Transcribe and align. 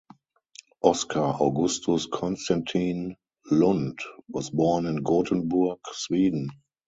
Oskar 0.81 1.39
Augustus 1.39 2.07
Constantine 2.07 3.17
Lund 3.51 3.99
was 4.29 4.49
born 4.49 4.87
in 4.87 5.03
Gothenburg, 5.03 5.77
Sweden. 5.93 6.49